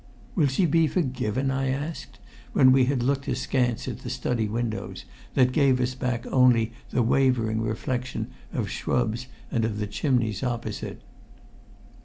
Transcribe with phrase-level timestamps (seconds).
[0.33, 2.17] "Will she be forgiven?" I asked,
[2.53, 7.03] when we had looked askance at the study windows, that gave us back only the
[7.03, 11.03] wavering reflection of shrubs and of the chimneys opposite.